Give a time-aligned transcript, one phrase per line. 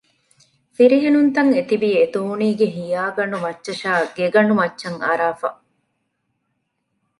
[0.75, 5.49] ފިރިހެނުންތައް އެތިބީ އެދޯނީގެ ހިޔާގަނޑު މައްޗަށާއި ގެގަނޑުމައްޗަށް އަރާފަ